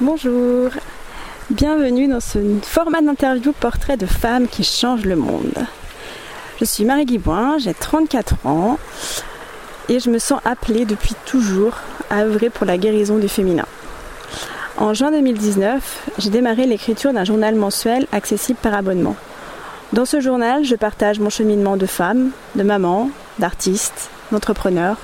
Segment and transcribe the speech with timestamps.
[0.00, 0.70] Bonjour,
[1.50, 5.54] bienvenue dans ce format d'interview portrait de femmes qui changent le monde.
[6.58, 8.76] Je suis Marie Guiboin, j'ai 34 ans
[9.88, 11.74] et je me sens appelée depuis toujours
[12.10, 13.66] à œuvrer pour la guérison du féminin.
[14.78, 19.14] En juin 2019, j'ai démarré l'écriture d'un journal mensuel accessible par abonnement.
[19.92, 24.96] Dans ce journal, je partage mon cheminement de femme, de maman, d'artiste, d'entrepreneur.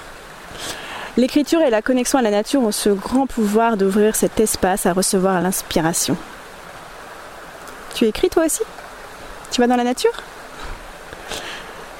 [1.16, 4.92] L'écriture et la connexion à la nature ont ce grand pouvoir d'ouvrir cet espace à
[4.92, 6.16] recevoir l'inspiration.
[7.94, 8.62] Tu écris toi aussi?
[9.50, 10.12] Tu vas dans la nature?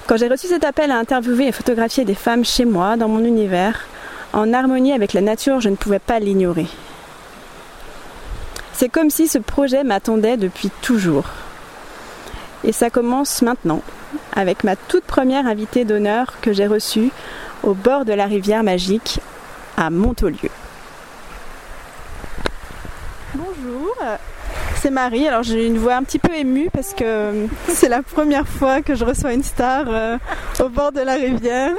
[0.07, 3.25] Quand j'ai reçu cet appel à interviewer et photographier des femmes chez moi, dans mon
[3.25, 3.87] univers,
[4.33, 6.67] en harmonie avec la nature, je ne pouvais pas l'ignorer.
[8.73, 11.27] C'est comme si ce projet m'attendait depuis toujours.
[12.63, 13.83] Et ça commence maintenant,
[14.35, 17.11] avec ma toute première invitée d'honneur que j'ai reçue
[17.63, 19.21] au bord de la rivière magique
[19.77, 20.51] à Montaulieu.
[23.35, 23.95] Bonjour,
[24.77, 25.29] c'est Marie.
[25.29, 28.95] Alors j'ai une voix un petit peu émue parce que c'est la première fois que
[28.95, 30.19] je reçois une star euh,
[30.61, 31.73] au bord de la rivière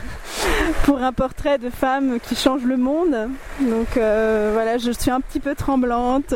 [0.84, 3.28] pour un portrait de femme qui change le monde.
[3.60, 6.34] Donc euh, voilà, je suis un petit peu tremblante.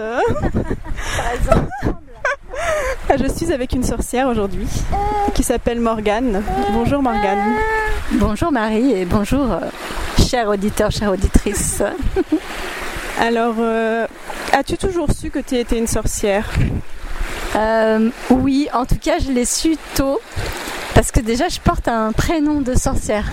[3.16, 4.66] Je suis avec une sorcière aujourd'hui
[5.34, 6.42] qui s'appelle Morgane.
[6.72, 7.54] Bonjour Morgane.
[8.12, 9.60] Bonjour Marie et bonjour euh,
[10.28, 11.82] chers auditeurs, chères auditrices.
[13.20, 14.06] Alors, euh,
[14.52, 16.48] as-tu toujours su que tu étais une sorcière?
[17.56, 20.20] Euh, oui, en tout cas, je l'ai su tôt.
[20.94, 23.24] Parce que déjà, je porte un prénom de sorcière.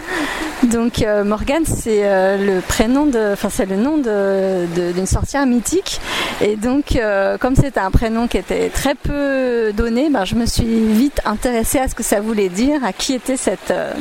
[0.64, 2.02] Donc, euh, Morgane, c'est
[2.38, 6.02] le prénom de, enfin, c'est le nom de- de- d'une sorcière mythique.
[6.44, 10.48] Et donc, euh, comme c'était un prénom qui était très peu donné, ben, je me
[10.48, 13.94] suis vite intéressée à ce que ça voulait dire, à qui était cette, euh,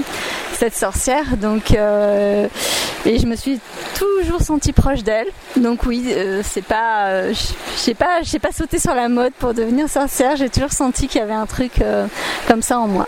[0.55, 1.37] cette sorcière.
[1.37, 2.47] Donc, euh,
[3.05, 3.61] et je me suis
[3.95, 5.27] toujours sentie proche d'elle.
[5.57, 7.31] Donc oui, c'est pas,
[7.85, 10.37] j'ai pas, j'ai pas sauté sur la mode pour devenir sorcière.
[10.37, 11.73] J'ai toujours senti qu'il y avait un truc
[12.49, 13.07] comme ça en moi.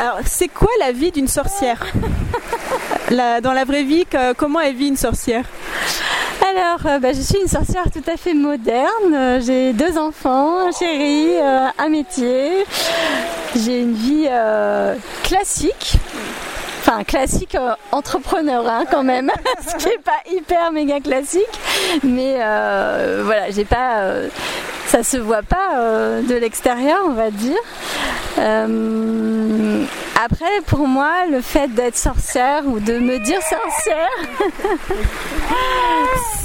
[0.00, 1.86] Alors, c'est quoi la vie d'une sorcière?
[3.10, 5.44] Dans la vraie vie, comment elle vit une sorcière?
[6.56, 9.12] Alors, euh, bah, je suis une sorcière tout à fait moderne.
[9.12, 12.64] Euh, J'ai deux enfants, un chéri, euh, un métier.
[13.56, 14.28] J'ai une vie
[15.24, 15.94] classique.
[16.80, 17.56] Enfin, classique
[17.92, 19.32] entrepreneur hein, quand même,
[19.66, 21.42] ce qui est pas hyper méga classique,
[22.02, 22.34] mais
[23.22, 24.02] voilà, j'ai pas,
[24.86, 27.56] ça se voit pas de l'extérieur, on va dire.
[30.22, 34.38] Après, pour moi, le fait d'être sorcière ou de me dire sorcière,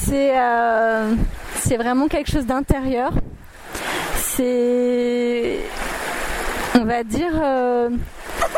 [0.03, 1.13] c'est euh,
[1.59, 3.12] c'est vraiment quelque chose d'intérieur.
[4.16, 5.59] C'est,
[6.75, 7.90] on va dire, euh,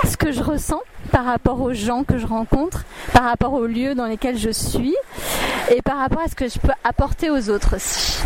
[0.09, 2.83] ce que je ressens par rapport aux gens que je rencontre,
[3.13, 4.95] par rapport aux lieux dans lesquels je suis
[5.69, 8.19] et par rapport à ce que je peux apporter aux autres aussi.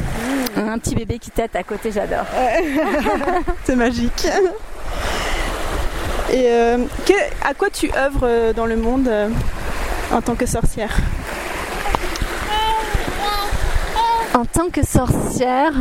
[0.55, 2.25] Un petit bébé qui tête à côté, j'adore.
[3.63, 4.27] C'est magique.
[6.31, 9.29] Et euh, que- à quoi tu œuvres euh, dans le monde euh,
[10.11, 10.95] en tant que sorcière
[14.33, 15.71] En tant que sorcière,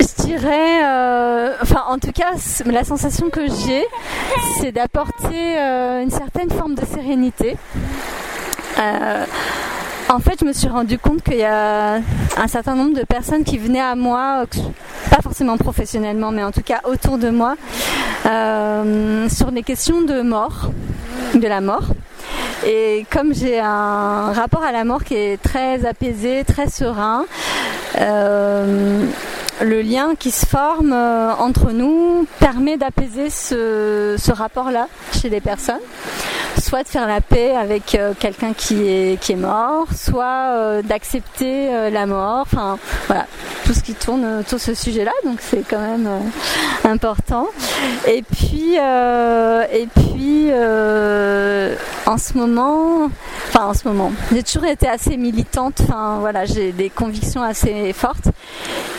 [0.00, 0.82] je dirais,
[1.62, 2.32] enfin en tout cas,
[2.66, 3.86] la sensation que j'ai,
[4.60, 5.56] c'est d'apporter
[6.02, 7.56] une certaine forme de sérénité.
[10.10, 13.44] En fait, je me suis rendu compte qu'il y a un certain nombre de personnes
[13.44, 14.60] qui venaient à moi, euh,
[15.10, 17.56] pas forcément professionnellement, mais en tout cas autour de moi,
[18.24, 20.70] euh, sur des questions de mort,
[21.34, 21.88] de la mort.
[22.66, 27.26] Et comme j'ai un rapport à la mort qui est très apaisé, très serein,
[28.00, 29.04] euh,
[29.60, 35.80] le lien qui se forme entre nous permet d'apaiser ce, ce rapport-là chez les personnes.
[36.60, 40.82] Soit de faire la paix avec euh, quelqu'un qui est, qui est mort, soit euh,
[40.82, 42.40] d'accepter euh, la mort.
[42.40, 43.26] Enfin, voilà,
[43.64, 45.12] tout ce qui tourne autour de ce sujet-là.
[45.24, 46.08] Donc c'est quand même
[46.84, 47.46] important.
[48.06, 50.50] Et puis, et puis,
[52.06, 53.08] en ce moment,
[53.48, 55.80] enfin en ce moment, j'ai toujours été assez militante.
[55.82, 58.28] Enfin voilà, j'ai des convictions assez fortes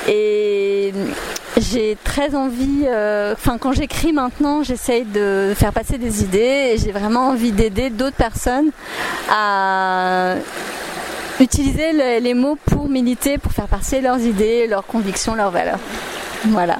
[0.07, 0.93] et
[1.59, 2.83] j'ai très envie.
[2.87, 7.51] euh, Enfin quand j'écris maintenant, j'essaye de faire passer des idées et j'ai vraiment envie
[7.51, 8.71] d'aider d'autres personnes
[9.31, 10.35] à
[11.39, 15.79] utiliser le- les mots pour militer, pour faire passer leurs idées, leurs convictions, leurs valeurs.
[16.45, 16.79] Voilà.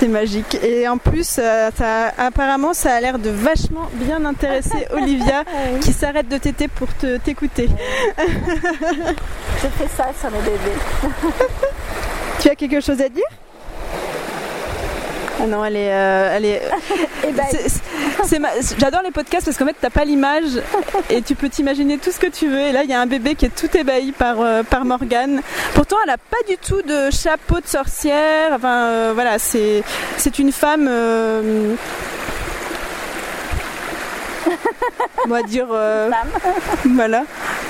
[0.00, 0.56] C'est magique.
[0.62, 5.44] Et en plus, euh, ça, apparemment, ça a l'air de vachement bien intéresser Olivia
[5.82, 7.68] qui s'arrête de téter pour te- t'écouter.
[8.18, 11.12] Je fais ça sur les bébés.
[12.40, 13.22] Tu as quelque chose à dire?
[15.42, 15.92] Ah non, elle est.
[15.92, 16.62] euh, elle est...
[17.32, 17.44] Ben,
[18.24, 18.48] c'est- ma-
[18.78, 20.60] J'adore les podcasts parce qu'en fait, t'as pas l'image
[21.10, 22.58] et tu peux t'imaginer tout ce que tu veux.
[22.60, 25.40] Et là, il y a un bébé qui est tout ébahi par, euh, par Morgane.
[25.74, 28.52] Pourtant, elle a pas du tout de chapeau de sorcière.
[28.52, 29.82] Enfin, euh, voilà, c'est
[30.16, 30.88] c'est une femme.
[35.24, 35.66] On va dire.
[35.70, 36.10] euh,
[36.84, 37.24] voilà.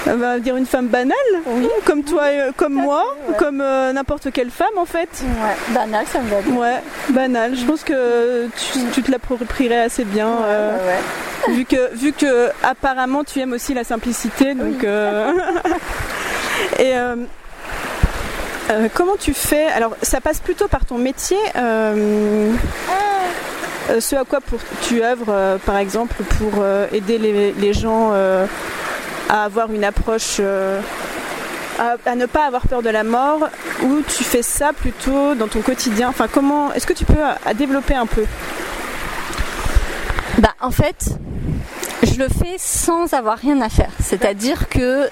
[0.06, 1.14] On va dire une femme banale.
[1.84, 3.04] Comme toi, euh, comme moi,
[3.38, 5.08] comme euh, n'importe quelle femme en fait.
[5.22, 6.54] ouais, banal, ça me va bien.
[6.56, 6.80] Ouais,
[7.10, 7.54] banal.
[7.54, 10.28] Je pense que tu, tu te l'approprierais assez bien.
[10.44, 11.52] euh, ouais.
[11.54, 15.32] vu que vu que apparemment tu aimes aussi la simplicité donc euh,
[16.78, 16.92] et
[18.94, 19.66] comment tu fais?
[19.68, 22.52] Alors ça passe plutôt par ton métier euh,
[23.98, 26.62] ce à quoi pour, tu œuvres par exemple pour
[26.92, 28.12] aider les, les gens
[29.30, 30.80] à avoir une approche euh,
[31.78, 33.48] à, à ne pas avoir peur de la mort
[33.84, 36.08] ou tu fais ça plutôt dans ton quotidien?
[36.08, 38.24] Enfin comment est-ce que tu peux euh, à développer un peu?
[40.38, 41.10] Bah, en fait,
[42.02, 43.90] je le fais sans avoir rien à faire.
[44.02, 45.08] C'est-à-dire que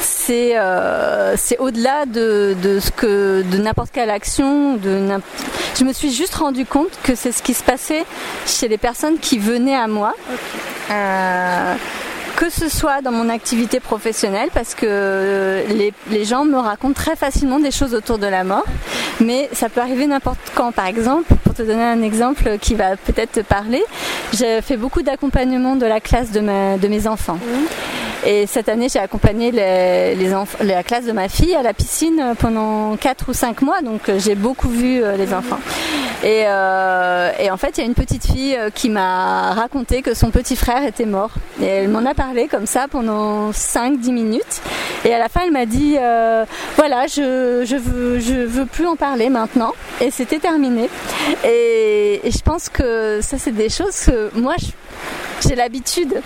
[0.00, 4.74] c'est euh, c'est au-delà de, de ce que de n'importe quelle action.
[4.76, 5.00] De
[5.78, 8.04] je me suis juste rendu compte que c'est ce qui se passait
[8.46, 10.14] chez les personnes qui venaient à moi.
[10.90, 11.74] Euh,
[12.42, 17.14] que ce soit dans mon activité professionnelle, parce que les, les gens me racontent très
[17.14, 18.64] facilement des choses autour de la mort,
[19.20, 20.72] mais ça peut arriver n'importe quand.
[20.72, 23.84] Par exemple, pour te donner un exemple qui va peut-être te parler,
[24.32, 27.38] j'ai fait beaucoup d'accompagnement de la classe de mes enfants.
[28.24, 33.28] Et cette année, j'ai accompagné la classe de ma fille à la piscine pendant 4
[33.28, 35.58] ou 5 mois, donc euh, j'ai beaucoup vu euh, les enfants.
[36.22, 40.14] Et, euh, en fait, il y a une petite fille euh, qui m'a raconté que
[40.14, 41.30] son petit frère était mort.
[41.60, 44.62] Et elle m'en a parlé comme ça pendant 5-10 minutes.
[45.04, 46.44] Et à la fin, elle m'a dit euh,
[46.76, 49.72] voilà, je, je veux plus en parler maintenant.
[50.00, 50.88] Et c'était terminé.
[51.44, 54.66] Et, et je pense que ça, c'est des choses que moi, je-
[55.46, 56.20] j'ai l'habitude.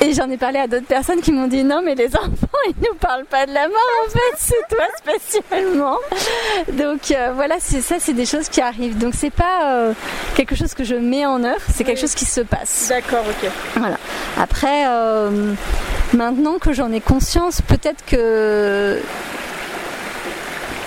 [0.00, 2.74] Et j'en ai parlé à d'autres personnes qui m'ont dit non, mais les enfants, ils
[2.80, 5.96] nous parlent pas de la mort en fait, c'est toi spécialement.
[6.72, 8.98] Donc euh, voilà, c'est ça, c'est des choses qui arrivent.
[8.98, 9.92] Donc c'est pas euh,
[10.34, 12.86] quelque chose que je mets en œuvre, c'est quelque chose qui se passe.
[12.88, 13.96] d'accord ok Voilà.
[14.38, 15.54] Après, euh,
[16.12, 19.00] maintenant que j'en ai conscience, peut-être que.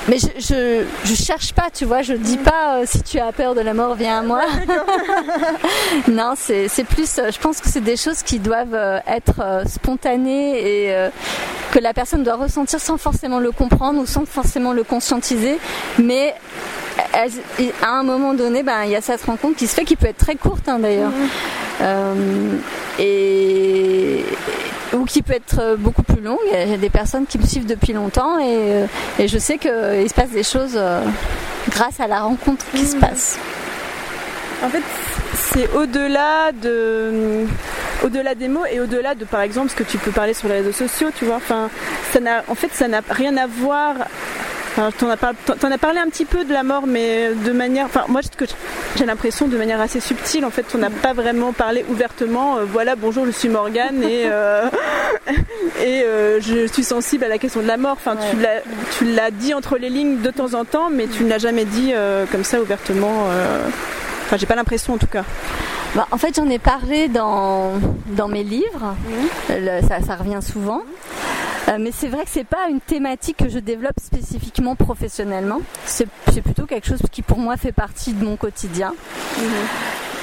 [0.08, 3.32] Mais je, je, je cherche pas, tu vois, je dis pas euh, si tu as
[3.32, 4.42] peur de la mort, viens à moi.
[6.08, 10.86] non, c'est plus, euh, je pense que c'est des choses qui doivent euh, être spontanées
[10.88, 11.10] et
[11.72, 15.58] que la personne doit ressentir sans forcément le comprendre ou sans forcément le conscientiser.
[15.98, 16.36] Mais
[17.82, 20.08] à un moment donné, ben, il y a cette rencontre qui se fait, qui peut
[20.08, 21.12] être très courte hein, d'ailleurs.
[21.82, 22.14] Euh,
[23.00, 23.65] et
[24.96, 26.40] ou qui peut être euh, beaucoup plus longue.
[26.52, 28.86] Il y a des personnes qui me suivent depuis longtemps et, euh,
[29.20, 31.02] et je sais qu'il se passe des choses euh,
[31.70, 33.38] grâce à la rencontre qui se passe.
[34.64, 34.84] En fait,
[35.34, 37.46] c'est au-delà de,
[38.04, 40.56] au-delà des mots et au-delà de, par exemple, ce que tu peux parler sur les
[40.56, 41.36] réseaux sociaux, tu vois.
[41.36, 41.70] Enfin,
[42.12, 43.96] ça n'a, en fait, ça n'a rien à voir.
[44.78, 47.52] Enfin, t'en as, par- t'en as parlé un petit peu de la mort, mais de
[47.54, 47.86] manière.
[47.86, 48.20] Enfin, moi,
[48.98, 50.44] j'ai l'impression de manière assez subtile.
[50.44, 52.58] En fait, on n'a pas vraiment parlé ouvertement.
[52.58, 54.66] euh, voilà, bonjour, je suis Morgane et euh,
[55.82, 57.94] et euh, je suis sensible à la question de la mort.
[57.98, 58.62] Enfin, tu l'as,
[58.98, 61.64] tu l'as dit entre les lignes de temps en temps, mais tu ne l'as jamais
[61.66, 63.28] dit euh, comme ça ouvertement.
[63.30, 63.68] euh.
[64.26, 65.24] Enfin, j'ai pas l'impression en tout cas.
[65.96, 67.72] Bah, en fait, j'en ai parlé dans,
[68.08, 68.96] dans mes livres.
[69.50, 70.82] Le- ça, ça revient souvent.
[71.68, 75.62] Euh, mais c'est vrai que c'est pas une thématique que je développe spécifiquement professionnellement.
[75.86, 78.94] C'est c'est plutôt quelque chose qui pour moi fait partie de mon quotidien.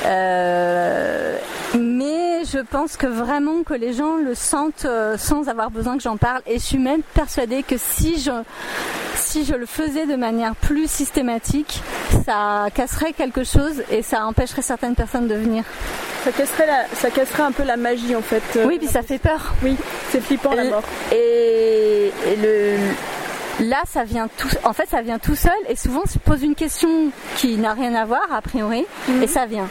[0.05, 1.37] Euh,
[1.79, 6.03] mais je pense que vraiment que les gens le sentent euh, sans avoir besoin que
[6.03, 6.43] j'en parle.
[6.47, 8.31] Et je suis même persuadée que si je,
[9.15, 11.83] si je le faisais de manière plus systématique,
[12.27, 15.65] ça casserait quelque chose et ça empêcherait certaines personnes de venir.
[16.25, 18.43] Ça casserait, la, ça casserait un peu la magie en fait.
[18.65, 19.55] Oui, puis ça fait peur.
[19.63, 19.77] Oui,
[20.11, 20.83] c'est flippant la mort.
[21.11, 22.77] Et, et le,
[23.63, 25.53] là, ça vient tout, en fait, ça vient tout seul.
[25.69, 28.85] Et souvent, je pose une question qui n'a rien à voir, a priori,
[29.23, 29.69] et ça vient.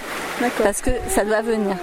[0.63, 1.75] Parce que ça doit venir.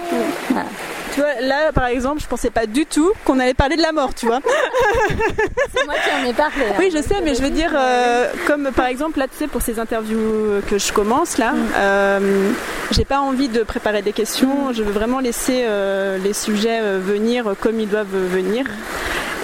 [0.49, 0.65] Voilà.
[1.13, 3.91] Tu vois, là par exemple, je pensais pas du tout qu'on allait parler de la
[3.91, 4.39] mort, tu vois.
[5.75, 6.65] C'est moi qui en ai parlé.
[6.69, 6.75] hein.
[6.77, 9.61] Oui, je sais, mais je veux dire, euh, comme par exemple là, tu sais, pour
[9.63, 12.51] ces interviews que je commence là, euh,
[12.91, 14.71] j'ai pas envie de préparer des questions.
[14.71, 18.65] Je veux vraiment laisser euh, les sujets venir comme ils doivent venir.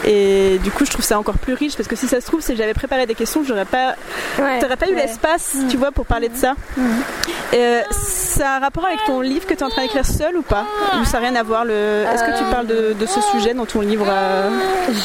[0.07, 2.41] Et du coup, je trouve ça encore plus riche parce que si ça se trouve,
[2.41, 3.95] si j'avais préparé des questions, j'aurais pas,
[4.39, 5.01] Ouais, t'aurais pas eu ouais.
[5.07, 6.53] l'espace, tu vois, pour parler de ça.
[7.53, 10.37] Euh, ça a un rapport avec ton livre que tu es en train d'écrire seul
[10.37, 10.65] ou pas?
[11.01, 12.03] Ou ça n'a rien à voir le...
[12.13, 14.49] Est-ce que tu Euh, parles de, de ce sujet dans ton livre euh,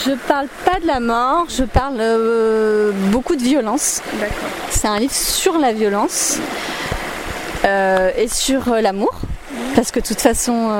[0.06, 4.02] Je parle pas de la mort, je parle euh, beaucoup de violence.
[4.70, 6.38] C'est un livre sur la violence.
[7.64, 9.12] et sur l'amour,
[9.74, 10.70] parce que de toute façon,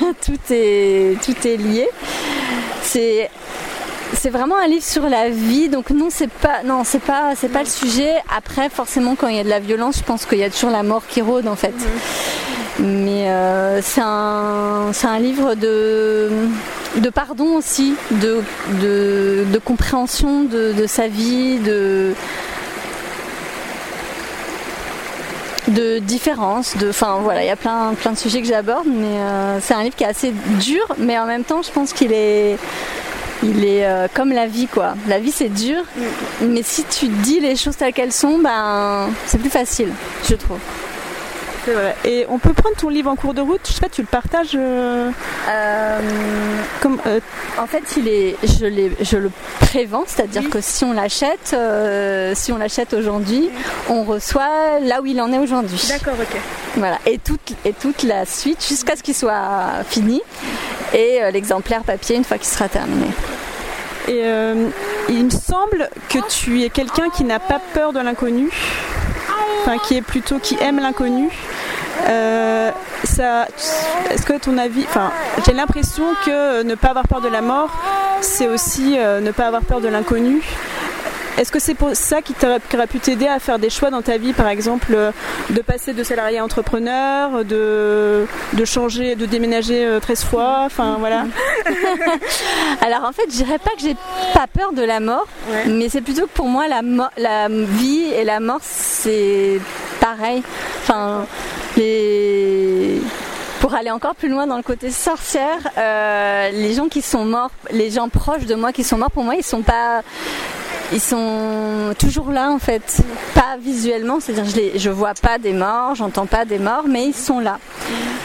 [0.26, 1.88] tout, est, tout est lié.
[2.82, 3.30] C'est
[4.14, 7.48] c'est vraiment un livre sur la vie, donc non, c'est pas, non, c'est pas, c'est
[7.48, 8.14] pas le sujet.
[8.34, 10.70] Après, forcément, quand il y a de la violence, je pense qu'il y a toujours
[10.70, 11.74] la mort qui rôde en fait.
[12.78, 16.30] Mais euh, c'est un, un, livre de,
[16.96, 18.42] de pardon aussi, de,
[18.80, 22.14] de, compréhension de, sa vie, de,
[25.68, 29.18] de différence, de, enfin voilà, il y a plein, plein de sujets que j'aborde, mais
[29.18, 32.12] euh, c'est un livre qui est assez dur, mais en même temps, je pense qu'il
[32.12, 32.56] est
[33.42, 34.94] il est euh, comme la vie quoi.
[35.08, 35.82] La vie c'est dur,
[36.40, 39.90] mais si tu dis les choses telles qu'elles sont, ben c'est plus facile,
[40.28, 40.58] je trouve.
[42.04, 43.60] Et on peut prendre ton livre en cours de route?
[43.68, 45.10] Je sais pas, tu le partages euh,
[45.48, 46.00] euh,
[46.80, 47.00] comme,
[47.56, 49.30] En fait, il est, je, je le
[49.60, 51.54] prévends, c'est-à-dire que si on l'achète,
[52.34, 53.48] si on l'achète aujourd'hui,
[53.88, 55.80] on reçoit là où il en est aujourd'hui.
[55.88, 56.36] D'accord, ok.
[56.76, 60.20] Voilà, et toute, et toute la suite jusqu'à ce qu'il soit fini
[60.94, 63.06] et l'exemplaire papier une fois qu'il sera terminé.
[64.08, 64.68] Et euh,
[65.08, 68.50] il me semble que tu es quelqu'un qui n'a pas peur de l'inconnu,
[69.60, 71.28] enfin qui est plutôt qui aime l'inconnu.
[72.08, 72.70] Euh,
[73.04, 75.12] est-ce que ton avis, enfin,
[75.46, 77.70] j'ai l'impression que ne pas avoir peur de la mort,
[78.20, 80.42] c'est aussi euh, ne pas avoir peur de l'inconnu.
[81.38, 84.18] Est-ce que c'est pour ça qui, aurait pu t'aider à faire des choix dans ta
[84.18, 85.12] vie, par exemple, euh,
[85.50, 90.96] de passer de salarié à entrepreneur, de, de changer, de déménager 13 euh, fois, enfin
[90.98, 91.24] voilà
[92.80, 93.96] Alors en fait, je dirais pas que j'ai
[94.34, 95.26] pas peur de la mort,
[95.66, 96.82] mais c'est plutôt que pour moi, la,
[97.16, 99.60] la vie et la mort, c'est
[100.00, 100.42] pareil.
[100.82, 101.26] Enfin,
[101.76, 103.00] les
[103.62, 107.52] pour aller encore plus loin dans le côté sorcière, euh, les gens qui sont morts,
[107.70, 110.02] les gens proches de moi qui sont morts, pour moi, ils sont pas,
[110.92, 113.02] ils sont toujours là en fait,
[113.34, 117.14] pas visuellement, c'est-à-dire je je vois pas des morts, j'entends pas des morts, mais ils
[117.14, 117.58] sont là.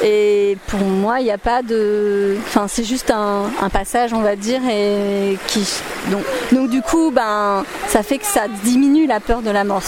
[0.03, 4.35] Et pour moi, il n'y a pas de, enfin c'est juste un, passage, on va
[4.35, 5.65] dire, et qui
[6.11, 9.83] donc donc du coup, ben ça fait que ça diminue la peur de la mort.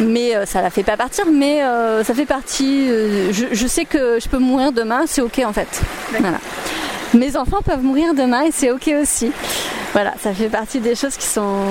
[0.00, 3.66] Mais euh, ça la fait pas partir mais euh, ça fait partie euh, je, je,
[3.66, 5.80] sais que je peux mourir demain c'est ok en fait.
[6.10, 6.38] Voilà.
[7.14, 9.32] Mes enfants peuvent mourir demain et c'est ok aussi
[9.96, 11.64] voilà, ça fait partie des choses qui sont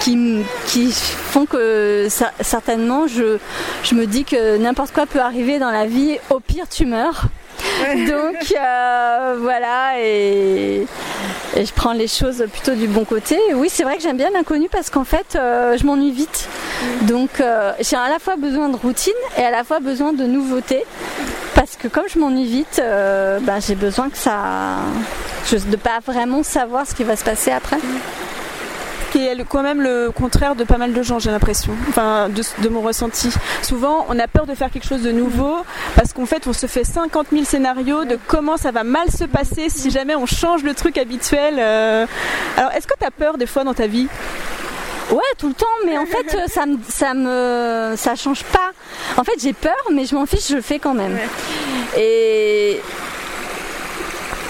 [0.00, 2.08] qui, qui font que
[2.42, 3.38] certainement je,
[3.82, 7.22] je me dis que n'importe quoi peut arriver dans la vie, au pire tu meurs.
[8.06, 10.86] Donc euh, voilà, et,
[11.56, 13.38] je prends les choses plutôt du bon côté.
[13.54, 16.50] Oui, c'est vrai que j'aime bien l'inconnu parce qu'en fait, euh, je m'ennuie vite.
[17.04, 20.24] Donc euh, j'ai à la fois besoin de routine et à la fois besoin de
[20.24, 20.84] nouveautés.
[21.56, 24.76] Parce que comme je m'ennuie vite, ben, j'ai besoin que ça.
[25.50, 27.78] de pas vraiment savoir ce qui va se passer après
[29.16, 32.68] qui est quand même le contraire de pas mal de gens, j'ai l'impression, enfin de,
[32.68, 33.30] mon ressenti.
[33.62, 35.58] Souvent, on a peur de faire quelque chose de nouveau
[35.94, 39.24] parce qu'en fait, on se fait 50 000 scénarios de comment ça va mal se
[39.24, 41.56] passer si jamais on change le truc habituel.
[41.58, 42.06] Euh.
[42.56, 44.08] Alors, est-ce que tu as peur des fois dans ta vie?
[45.10, 48.72] Ouais, tout le temps, mais en fait, ça me, ça me, ça change pas.
[49.16, 51.16] En fait, j'ai peur, mais je m'en fiche, je le fais quand même.
[51.96, 52.80] Et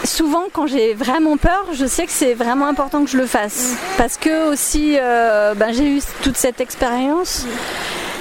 [0.07, 3.75] souvent quand j'ai vraiment peur, je sais que c'est vraiment important que je le fasse.
[3.99, 7.45] Parce que aussi, euh, ben, j'ai eu toute cette expérience.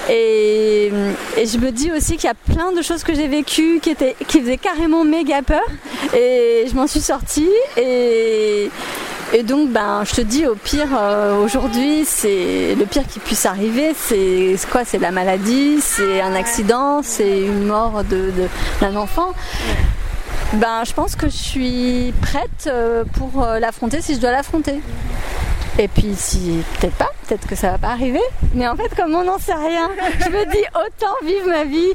[0.08, 0.92] Et,
[1.36, 4.14] je me dis aussi qu'il y a plein de choses que j'ai vécues qui, étaient,
[4.28, 5.64] qui faisaient carrément méga peur.
[6.14, 7.50] Et je m'en suis sortie.
[7.76, 8.70] Et,
[9.42, 13.92] donc, ben, je te dis, au pire, euh, aujourd'hui, c'est le pire qui puisse arriver.
[13.94, 14.84] C'est quoi?
[14.84, 19.32] C'est la maladie, c'est un accident, c'est une mort d'un de, enfant
[20.52, 24.80] ben, je pense que je suis prête euh, pour euh, l'affronter si je dois l'affronter.
[25.78, 28.22] Et puis si peut-être pas, peut-être que ça va pas arriver.
[28.54, 29.90] Mais en fait, comme on n'en sait rien,
[30.20, 31.92] je me dis autant vivre ma vie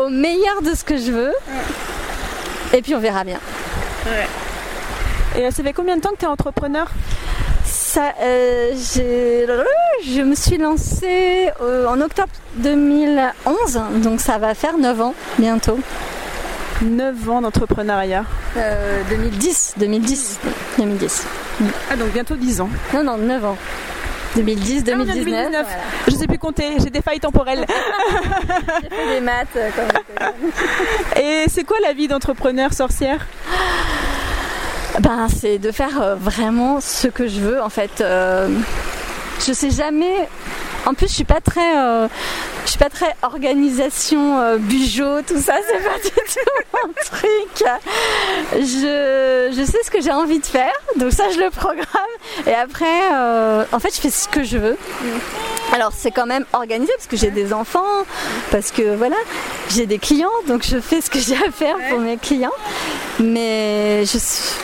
[0.00, 1.34] au meilleur de ce que je veux.
[2.74, 3.38] Et puis on verra bien.
[5.36, 6.88] Et ça fait combien de temps que tu es entrepreneur?
[7.64, 15.14] Ça, euh, je me suis lancée en octobre 2011, donc ça va faire 9 ans
[15.38, 15.78] bientôt.
[16.82, 18.24] 9 ans d'entrepreneuriat
[19.08, 20.40] 2010, 2010,
[20.78, 21.26] 2010.
[21.90, 22.68] Ah donc bientôt 10 ans.
[22.92, 23.56] Non, non, 9 ans.
[24.36, 25.66] 2010, 2019.
[25.68, 25.76] Ah,
[26.08, 27.66] Je sais plus compter, j'ai des failles temporelles.
[28.82, 29.48] j'ai fait des maths.
[29.56, 29.70] Euh,
[31.20, 33.26] Et c'est quoi la vie d'entrepreneur sorcière?
[35.00, 38.00] Ben, c'est de faire euh, vraiment ce que je veux en fait.
[38.00, 38.48] Euh,
[39.44, 40.28] je sais jamais.
[40.84, 42.08] En plus, je suis pas très
[42.64, 44.56] je suis pas très organisation, euh,
[45.26, 47.64] tout ça, c'est pas du tout mon truc.
[48.54, 51.86] Je, je sais ce que j'ai envie de faire, donc ça je le programme.
[52.46, 54.78] Et après, euh, en fait, je fais ce que je veux.
[55.72, 58.04] Alors c'est quand même organisé parce que j'ai des enfants,
[58.50, 59.16] parce que voilà,
[59.70, 62.50] j'ai des clients, donc je fais ce que j'ai à faire pour mes clients.
[63.18, 64.54] Mais je suis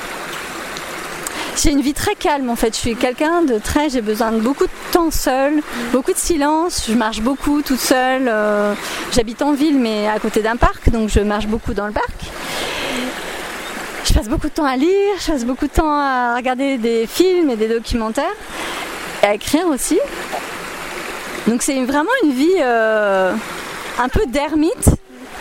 [1.63, 2.75] j'ai une vie très calme en fait.
[2.75, 3.91] Je suis quelqu'un de très.
[3.91, 5.61] J'ai besoin de beaucoup de temps seul,
[5.93, 6.87] beaucoup de silence.
[6.89, 8.29] Je marche beaucoup toute seule.
[8.29, 8.75] Euh,
[9.13, 12.15] j'habite en ville mais à côté d'un parc, donc je marche beaucoup dans le parc.
[14.05, 17.07] Je passe beaucoup de temps à lire, je passe beaucoup de temps à regarder des
[17.07, 18.25] films et des documentaires
[19.23, 19.99] et à écrire aussi.
[21.47, 23.33] Donc c'est vraiment une vie euh,
[23.99, 24.91] un peu d'ermite,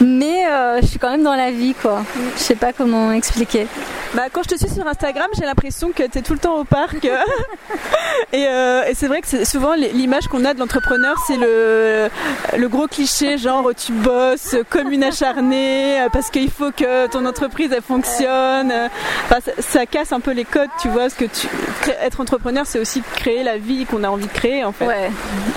[0.02, 2.04] mais euh, je suis quand même dans la vie quoi.
[2.36, 3.68] Je sais pas comment expliquer.
[4.14, 6.58] Bah, quand je te suis sur Instagram, j'ai l'impression que tu es tout le temps
[6.58, 7.08] au parc.
[8.34, 12.10] Euh, et, c'est vrai que souvent l'image qu'on a de l'entrepreneur, c'est le,
[12.58, 17.26] le gros cliché genre tu bosses comme une acharnée euh, parce qu'il faut que ton
[17.26, 18.74] entreprise elle fonctionne.
[19.26, 21.04] Enfin, ça, casse un peu les codes, tu vois.
[21.04, 21.48] Parce que tu,
[22.02, 24.88] être entrepreneur, c'est aussi créer la vie qu'on a envie de créer en fait.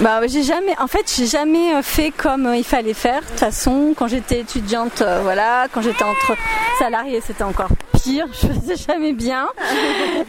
[0.00, 3.21] Bah, j'ai jamais, en fait, j'ai jamais fait comme il fallait faire.
[3.23, 6.37] De toute façon, quand j'étais étudiante, euh, voilà, quand j'étais entre
[6.78, 9.49] salariée, c'était encore pire je faisais jamais bien.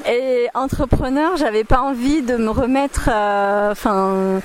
[0.09, 3.09] Et entrepreneur, j'avais pas envie de me remettre.
[3.11, 4.41] Euh, enfin,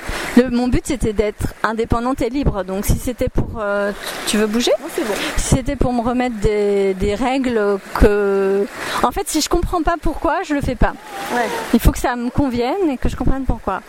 [0.50, 2.64] mon but c'était d'être indépendante et libre.
[2.64, 3.92] Donc si c'était pour, euh,
[4.26, 4.72] tu veux bouger?
[4.78, 5.14] Bon.
[5.36, 8.66] Si c'était pour me remettre des, règles que,
[9.02, 10.92] en fait, si je comprends pas pourquoi, je le fais pas.
[11.72, 13.80] Il faut que ça me convienne et que je comprenne pourquoi.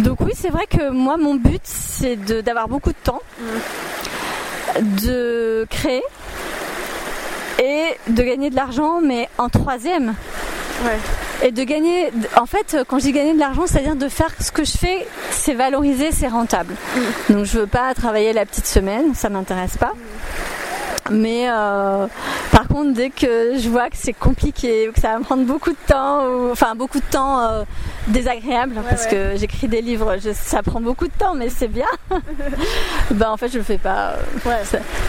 [0.00, 4.82] Donc oui, c'est vrai que moi, mon but c'est d'avoir beaucoup de temps, mm.
[5.06, 6.02] de créer
[7.58, 10.14] et de gagner de l'argent, mais en troisième.
[11.42, 14.50] Et de gagner, en fait, quand je dis gagner de l'argent, c'est-à-dire de faire ce
[14.50, 16.74] que je fais, c'est valorisé, c'est rentable.
[17.28, 17.32] Mm.
[17.32, 19.92] Donc je veux pas travailler la petite semaine, ça m'intéresse pas.
[21.10, 22.06] Mais euh,
[22.84, 26.26] dès que je vois que c'est compliqué, que ça va me prendre beaucoup de temps,
[26.26, 27.64] ou, enfin beaucoup de temps euh,
[28.08, 31.86] désagréable, parce que j'écris des livres, ça prend beaucoup de temps, mais c'est bien.
[33.10, 34.14] ben en fait, je le fais pas.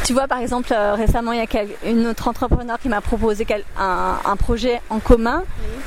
[0.03, 3.45] tu vois, par exemple, euh, récemment, il y a une autre entrepreneur qui m'a proposé
[3.77, 5.43] un, un, projet en commun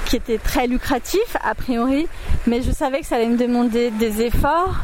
[0.06, 2.08] qui était très lucratif a priori,
[2.46, 4.76] mais je savais que ça allait me demander des efforts.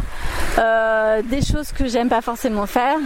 [0.58, 2.96] Euh, des choses que j'aime pas forcément faire.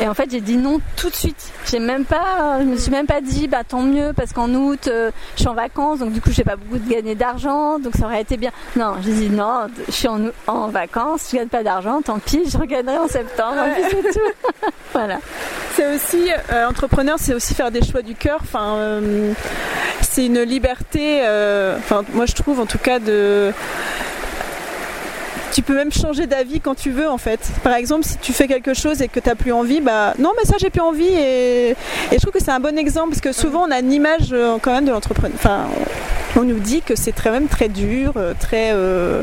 [0.00, 1.50] Et en fait, j'ai dit non tout de suite.
[1.68, 4.88] J'ai même pas, je me suis même pas dit, bah tant mieux parce qu'en août,
[4.88, 7.94] euh, je suis en vacances, donc du coup, j'ai pas beaucoup de gagner d'argent, donc
[7.96, 8.50] ça aurait été bien.
[8.76, 12.42] Non, j'ai dit non, je suis en, en vacances, je gagne pas d'argent, tant pis,
[12.48, 13.62] je regagnerai en septembre.
[13.90, 14.48] c'est tout.
[14.92, 15.18] voilà.
[15.74, 18.38] C'est aussi euh, entrepreneur, c'est aussi faire des choix du cœur.
[18.42, 19.00] Enfin,
[20.00, 21.20] c'est une liberté.
[21.78, 23.52] Enfin, moi, je trouve en tout cas de
[25.52, 27.40] tu peux même changer d'avis quand tu veux en fait.
[27.62, 30.32] Par exemple, si tu fais quelque chose et que tu n'as plus envie, bah non,
[30.36, 31.04] mais ça j'ai plus envie.
[31.04, 31.76] Et,
[32.10, 34.56] je trouve que c'est un bon exemple parce que souvent on a une image euh,
[34.60, 35.36] quand même de l'entrepreneur.
[35.36, 35.66] Enfin,
[36.36, 39.22] on nous dit que c'est très même très dur, euh, très euh,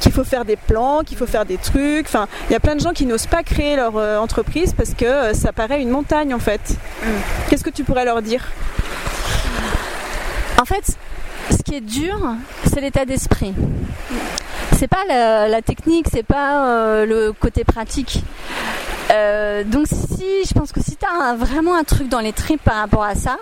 [0.00, 2.06] qu'il faut faire des plans, qu'il faut faire des trucs.
[2.06, 5.34] Enfin, il y a plein de gens qui n'osent pas créer leur entreprise parce que
[5.34, 6.60] ça paraît une montagne en fait.
[7.02, 7.08] Mm.
[7.48, 8.48] Qu'est-ce que tu pourrais leur dire?
[10.58, 10.96] En fait,
[11.50, 12.18] ce qui est dur,
[12.64, 13.54] c'est l'état d'esprit
[14.80, 18.22] c'est pas la, technique, c'est pas euh, le côté pratique.
[19.10, 22.62] Euh, donc si, je pense que si tu as vraiment un truc dans les tripes
[22.62, 23.36] par rapport à ça,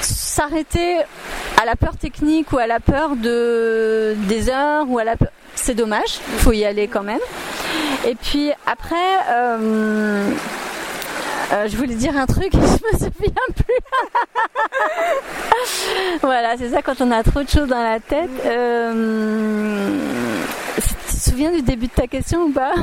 [0.00, 0.96] s'arrêter
[1.60, 5.16] à la peur technique ou à la peur de des heures ou à la
[5.54, 7.20] c'est dommage, il faut y aller quand même.
[8.06, 8.96] Et puis après,
[9.30, 10.30] euh,
[11.68, 13.74] je voulais dire un truc, je me souviens plus.
[16.22, 18.30] voilà, c'est ça quand on a trop de choses dans la tête.
[21.16, 22.74] Tu te souviens du début de ta question ou pas?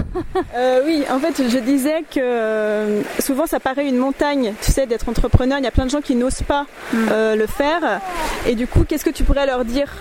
[0.55, 4.87] Euh, Oui, en fait, je disais que euh, souvent ça paraît une montagne, tu sais,
[4.87, 5.59] d'être entrepreneur.
[5.59, 7.07] Il y a plein de gens qui n'osent pas mm.
[7.11, 8.01] euh, le faire.
[8.47, 9.93] Et du coup, qu'est-ce que tu pourrais leur dire?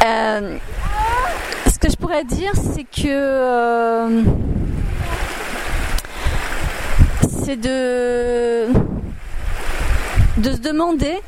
[0.00, 4.22] Ce que je pourrais dire, c'est que
[7.44, 8.68] c'est de
[10.36, 11.20] de se demander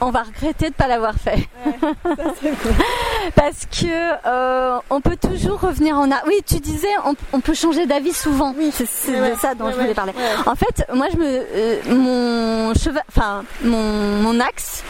[0.00, 1.48] on va regretter de ne pas l'avoir fait.
[3.34, 6.24] Parce que euh, on peut toujours revenir en arrière.
[6.26, 6.88] Oui, tu disais,
[7.32, 8.54] on, peut changer d'avis souvent.
[8.56, 10.12] Oui, c'est de ça dont je voulais parler.
[10.46, 14.82] En fait, moi, je me, euh, mon cheval, enfin, mon, mon axe,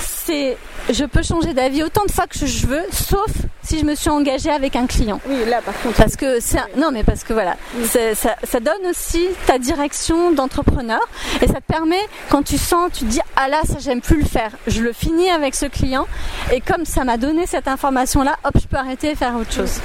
[0.00, 0.56] c'est
[0.90, 3.30] je peux changer d'avis autant de fois que je veux, sauf
[3.68, 5.20] si je me suis engagée avec un client.
[5.28, 5.96] Oui, là par contre.
[5.96, 7.54] Parce que c'est non, mais parce que voilà,
[7.84, 11.06] ça, ça, donne aussi ta direction d'entrepreneur
[11.42, 12.00] et ça te permet
[12.30, 14.92] quand tu sens, tu te dis ah là ça j'aime plus le faire, je le
[14.94, 16.06] finis avec ce client
[16.50, 19.52] et comme ça m'a donné cette information là, hop je peux arrêter et faire autre
[19.52, 19.80] chose.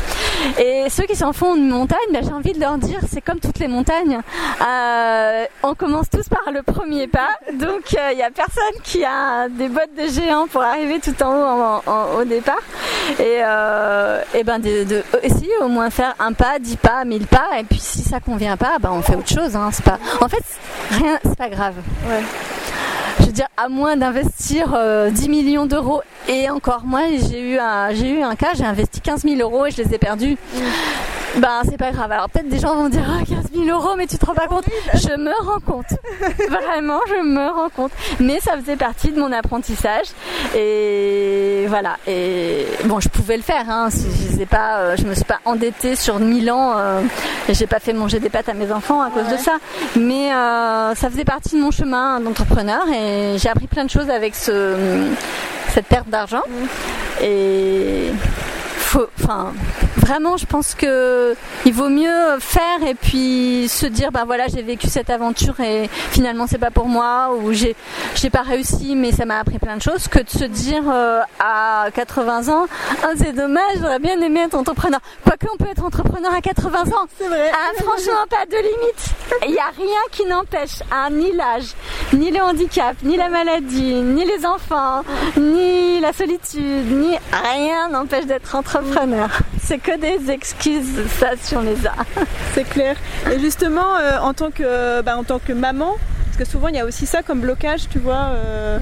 [0.60, 3.40] Et ceux qui s'en font une montagne, ben, j'ai envie de leur dire, c'est comme
[3.40, 4.20] toutes les montagnes.
[4.66, 9.04] Euh, on commence tous par le premier pas, donc il euh, n'y a personne qui
[9.04, 12.62] a des bottes de géant pour arriver tout en haut au départ.
[13.20, 13.73] Et, euh,
[14.34, 17.80] et ben de, essayer au moins faire un pas, dix pas, mille pas, et puis
[17.80, 19.56] si ça convient pas, ben on fait autre chose.
[19.56, 20.44] Hein, c'est pas, en fait,
[20.92, 21.76] rien, c'est pas grave.
[22.08, 22.22] Ouais
[23.20, 27.58] je veux dire, à moins d'investir 10 euh, millions d'euros et encore moi, j'ai eu
[27.58, 30.38] un, j'ai eu un cas, j'ai investi 15 000 euros et je les ai perdus.
[31.38, 32.12] Ben c'est pas grave.
[32.12, 34.48] Alors peut-être des gens vont dire ah, 15 000 euros, mais tu te rends pas
[34.48, 35.98] compte Je me rends compte.
[36.50, 37.92] Vraiment, je me rends compte.
[38.20, 40.08] Mais ça faisait partie de mon apprentissage
[40.56, 41.98] et voilà.
[42.08, 43.70] Et bon, je pouvais le faire.
[43.70, 43.90] Hein.
[43.92, 46.74] Je sais pas, euh, je me suis pas endettée sur 1000 ans.
[46.78, 47.02] Euh,
[47.50, 49.54] et j'ai pas fait manger des pâtes à mes enfants à cause de ça.
[49.96, 54.10] Mais euh, ça faisait partie de mon chemin d'entrepreneur et j'ai appris plein de choses
[54.10, 54.76] avec ce,
[55.74, 56.44] cette perte d'argent.
[56.48, 57.24] Mm.
[58.96, 59.54] Et enfin,
[59.98, 64.62] vraiment, je pense que il vaut mieux faire et puis se dire, bah voilà, j'ai
[64.62, 67.76] vécu cette aventure et finalement c'est pas pour moi ou j'ai,
[68.16, 71.22] j'ai pas réussi, mais ça m'a appris plein de choses, que de se dire euh,
[71.40, 72.68] à 80 ans,
[73.04, 75.00] ah, c'est dommage, j'aurais bien aimé être entrepreneur.
[75.24, 77.08] Quoique on peut être entrepreneur à 80 ans.
[77.18, 77.52] C'est vrai.
[77.54, 79.46] Ah, franchement, pas de limite.
[79.46, 81.74] Il n'y a rien qui n'empêche, hein, ni l'âge,
[82.14, 85.04] ni le handicap, ni la maladie, ni les enfants,
[85.38, 88.83] ni la solitude, ni rien n'empêche d'être entrepreneur
[89.62, 91.94] c'est que des excuses, ça, si on les a.
[92.54, 92.96] C'est clair.
[93.32, 96.76] Et justement, euh, en, tant que, bah, en tant que maman, parce que souvent il
[96.76, 98.32] y a aussi ça comme blocage, tu vois.
[98.34, 98.80] Euh.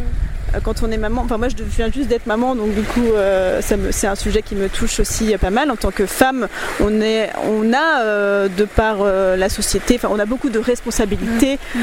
[0.55, 1.21] Euh, quand on est maman.
[1.23, 3.61] Enfin, moi, je viens juste d'être maman, donc du coup, euh,
[3.91, 5.71] c'est un sujet qui me touche aussi pas mal.
[5.71, 6.47] En tant que femme,
[6.79, 11.59] on, est, on a, euh, de par la société, enfin, on a beaucoup de responsabilités.
[11.75, 11.79] Mm.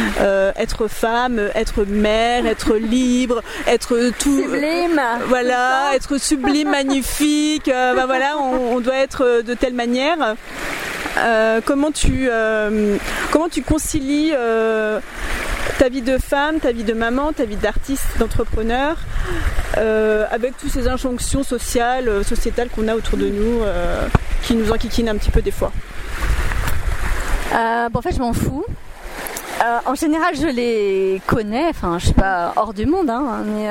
[0.56, 4.42] être femme, être mère, être libre, être tout.
[4.42, 5.00] Sublime.
[5.28, 7.66] voilà, être sublime, magnifique.
[7.66, 10.36] ben voilà, on, on, doit être de telle manière.
[11.64, 12.28] comment tu
[13.30, 14.32] comment tu concilies
[15.78, 18.96] ta vie de femme, ta vie de maman, ta vie d'artiste, d'entrepreneur,
[19.76, 24.06] euh, avec toutes ces injonctions sociales, euh, sociétales qu'on a autour de nous, euh,
[24.42, 25.72] qui nous enquiquinent un petit peu des fois.
[27.52, 28.64] bon, en fait, je m'en fous.
[29.86, 33.68] En général, je les connais, enfin, je suis pas hors du monde, hein, mais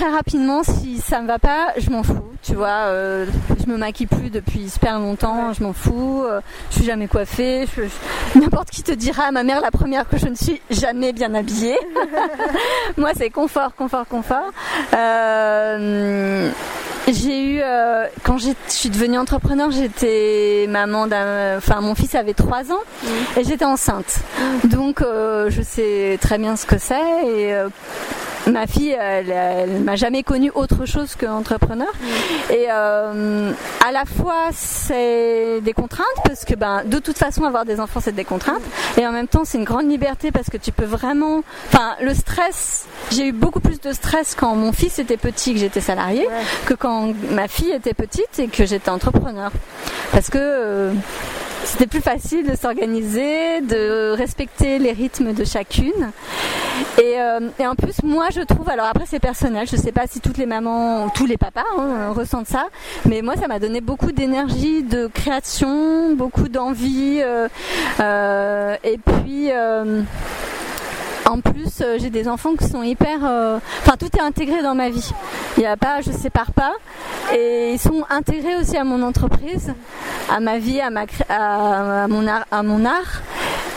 [0.00, 2.24] très rapidement, si ça me va pas, je m'en fous.
[2.42, 3.26] Tu vois, euh,
[3.62, 6.22] je me maquille plus depuis super longtemps, je m'en fous.
[6.24, 7.66] Euh, je suis jamais coiffée.
[8.34, 11.76] N'importe qui te dira, ma mère la première que je ne suis jamais bien habillée.
[12.96, 14.50] Moi, c'est confort, confort, confort.
[17.10, 22.14] Euh, j'ai eu, euh, quand je suis devenue entrepreneur, j'étais maman d'un, enfin mon fils
[22.14, 23.08] avait 3 ans mmh.
[23.38, 24.18] et j'étais enceinte.
[24.64, 24.68] Mmh.
[24.68, 27.54] Donc je sais très bien ce que c'est et
[28.50, 31.88] ma fille, elle, m'a jamais connu autre chose qu'entrepreneur.
[31.88, 32.52] Mm.
[32.52, 33.52] Et euh,
[33.86, 38.00] à la fois, c'est des contraintes parce que ben, de toute façon, avoir des enfants,
[38.00, 38.62] c'est des contraintes.
[38.98, 41.42] Et en même temps, c'est une grande liberté parce que tu peux vraiment.
[41.68, 42.86] Enfin, le stress.
[43.10, 46.28] J'ai eu beaucoup plus de stress quand mon fils était petit, que j'étais salarié,
[46.66, 49.50] que quand ma fille était petite et que j'étais entrepreneur.
[50.12, 50.92] Parce que euh,
[51.64, 56.10] c'était plus facile de s'organiser, de respecter les rythmes de chacune.
[56.98, 60.20] Euh, et, en plus, moi, je trouve, alors après c'est personnel, je sais pas si
[60.20, 62.66] toutes les mamans, ou tous les papas hein, ressentent ça,
[63.06, 67.48] mais moi, ça m'a donné beaucoup d'énergie, de création, beaucoup d'envie, euh,
[68.00, 69.50] euh, et puis
[71.30, 73.24] en plus, euh, j'ai des enfants qui sont hyper.
[73.24, 75.08] Euh, enfin, tout est intégré dans ma vie.
[75.56, 76.72] Il n'y a pas, je sépare pas.
[77.32, 79.72] Et ils sont intégrés aussi à mon entreprise,
[80.28, 83.22] à ma vie, à mon art.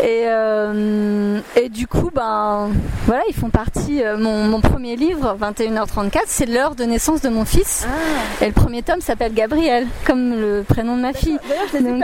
[0.02, 2.70] Et, euh, et du coup, ben,
[3.06, 4.02] voilà, ils font partie.
[4.18, 7.86] mon, premier livre, 21h34, c'est l'heure de naissance de mon fils.
[7.88, 8.44] Ah.
[8.44, 11.40] Et le premier tome s'appelle Gabriel, comme le prénom de ma fille.
[11.80, 12.04] Donc,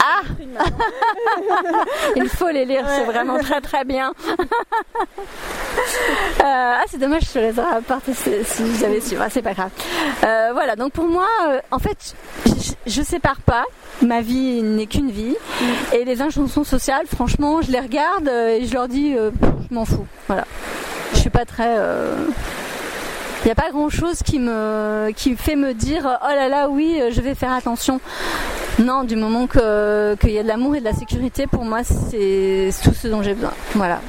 [0.00, 0.22] Ah
[2.16, 4.12] Il faut les lire, c'est vraiment très très bien.
[6.40, 9.16] Euh, ah, c'est dommage, je te les aurais apporté si, j'avais su.
[9.20, 9.70] Ah, c'est pas grave.
[10.24, 12.14] Euh, voilà, donc pour moi, euh, en fait,
[12.86, 13.64] je, sépare pas.
[14.02, 15.36] Ma vie n'est qu'une vie.
[15.94, 20.06] Et les injonctions sociales, franchement, je les regarde et je leur dis, je m'en fous.
[20.26, 20.44] Voilà.
[21.14, 21.76] Je suis pas très.
[23.42, 27.00] Il n'y a pas grand chose qui me, fait me dire oh là là oui
[27.12, 28.00] je vais faire attention.
[28.80, 32.70] Non, du moment qu'il y a de l'amour et de la sécurité, pour moi c'est
[32.82, 33.52] tout ce dont j'ai besoin.
[33.74, 34.00] Voilà.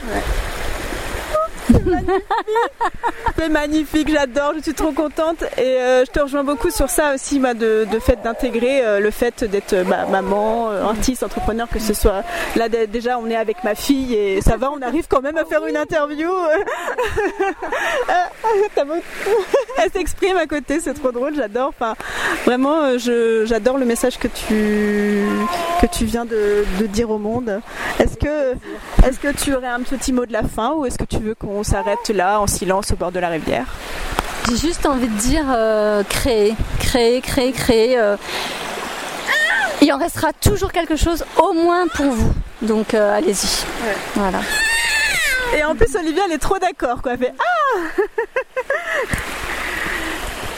[3.38, 4.10] C'est magnifique.
[4.10, 7.86] j'adore, je suis trop contente et euh, je te rejoins beaucoup sur ça aussi, de,
[8.00, 12.24] fait d'intégrer euh, le fait d'être euh, maman, artiste, entrepreneur, que ce soit
[12.56, 15.46] là déjà on est avec ma fille et ça va, on arrive quand même à
[15.46, 16.30] faire une interview.
[19.78, 21.70] Elle s'exprime à côté, c'est trop drôle, j'adore.
[21.70, 21.96] Enfin,
[22.46, 25.26] Vraiment, j'adore le message que tu,
[25.82, 27.62] que tu viens de, dire au monde.
[28.00, 28.54] Est-ce que,
[29.06, 31.36] est que tu aurais un petit mot de la fin ou est-ce que tu veux
[31.36, 31.77] qu'on s'arrête
[32.14, 33.66] là en silence au bord de la rivière
[34.50, 38.00] J'ai juste envie de dire euh, créer, créer, créer, créer.
[38.00, 38.18] Euh.
[39.82, 42.34] il en restera toujours quelque chose au moins pour vous.
[42.62, 43.66] Donc allez-y.
[44.16, 44.40] Voilà.
[45.56, 47.14] Et en plus, Olivia, elle est trop d'accord, quoi.
[47.14, 48.02] Elle fait Ah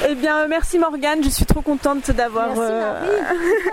[0.08, 3.20] Eh bien, merci Morgane, je suis trop contente d'avoir euh,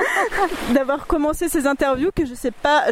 [0.75, 2.87] d'avoir commencé ces interviews que je sais pas,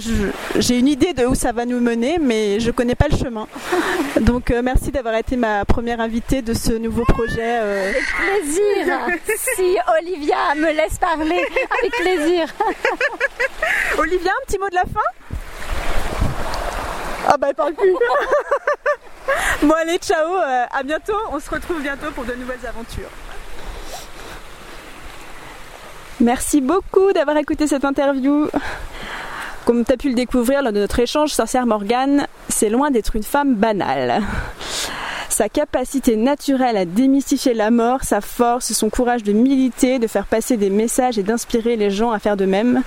[0.56, 3.48] j'ai une idée de où ça va nous mener, mais je connais pas le chemin.
[4.20, 7.58] Donc euh, merci d'avoir été ma première invitée de ce nouveau projet.
[7.60, 7.90] Euh.
[7.90, 8.98] Avec plaisir.
[9.56, 11.44] si Olivia me laisse parler,
[11.80, 12.48] avec plaisir.
[13.98, 15.08] Olivia, un petit mot de la fin?
[17.26, 17.94] Ah bah elle parle plus.
[19.62, 21.16] bon allez, ciao, euh, à bientôt.
[21.32, 23.10] On se retrouve bientôt pour de nouvelles aventures.
[26.24, 28.48] Merci beaucoup d'avoir écouté cette interview.
[29.66, 33.14] Comme tu as pu le découvrir lors de notre échange, Sorcière Morgane, c'est loin d'être
[33.14, 34.22] une femme banale.
[35.28, 40.24] Sa capacité naturelle à démystifier la mort, sa force, son courage de militer, de faire
[40.24, 42.80] passer des messages et d'inspirer les gens à faire de même,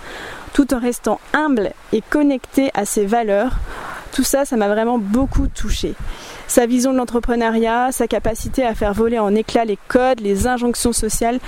[0.53, 3.59] tout en restant humble et connecté à ses valeurs,
[4.13, 5.93] tout ça, ça m'a vraiment beaucoup touché.
[6.47, 10.91] Sa vision de l'entrepreneuriat, sa capacité à faire voler en éclats les codes, les injonctions
[10.91, 11.39] sociales,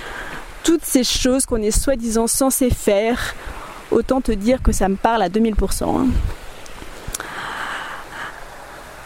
[0.64, 3.34] toutes ces choses qu'on est soi-disant censé faire,
[3.90, 5.84] autant te dire que ça me parle à 2000%.
[5.84, 6.06] Hein.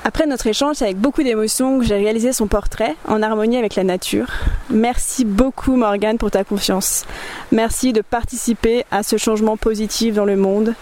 [0.07, 3.75] Après notre échange, c'est avec beaucoup d'émotion que j'ai réalisé son portrait en harmonie avec
[3.75, 4.27] la nature.
[4.69, 7.07] Merci beaucoup Morgane pour ta confiance.
[7.53, 10.75] Merci de participer à ce changement positif dans le monde.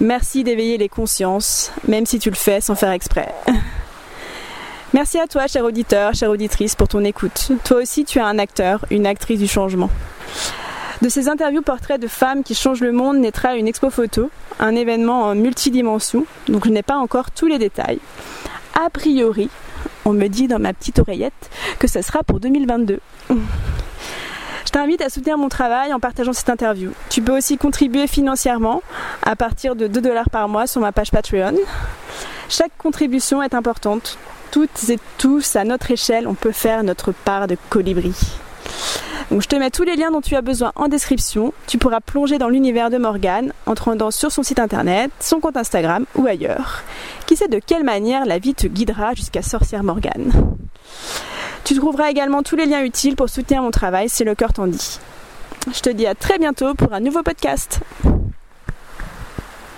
[0.00, 3.34] Merci d'éveiller les consciences, même si tu le fais sans faire exprès.
[4.94, 7.52] Merci à toi, cher auditeur, chère auditrice, pour ton écoute.
[7.62, 9.90] Toi aussi, tu es un acteur, une actrice du changement.
[11.02, 14.74] De ces interviews portraits de femmes qui changent le monde naîtra une expo photo, un
[14.74, 17.98] événement en multidimension, donc je n'ai pas encore tous les détails.
[18.82, 19.50] A priori,
[20.06, 22.98] on me dit dans ma petite oreillette que ce sera pour 2022.
[23.28, 26.92] Je t'invite à soutenir mon travail en partageant cette interview.
[27.10, 28.82] Tu peux aussi contribuer financièrement
[29.22, 31.56] à partir de 2 dollars par mois sur ma page Patreon.
[32.48, 34.16] Chaque contribution est importante.
[34.50, 38.14] Toutes et tous, à notre échelle, on peut faire notre part de colibri.
[39.30, 41.52] Je te mets tous les liens dont tu as besoin en description.
[41.66, 45.38] Tu pourras plonger dans l'univers de Morgane en te rendant sur son site internet, son
[45.40, 46.82] compte Instagram ou ailleurs.
[47.26, 50.32] Qui sait de quelle manière la vie te guidera jusqu'à Sorcière Morgane.
[51.64, 54.66] Tu trouveras également tous les liens utiles pour soutenir mon travail si le cœur t'en
[54.66, 54.98] dit.
[55.74, 57.80] Je te dis à très bientôt pour un nouveau podcast.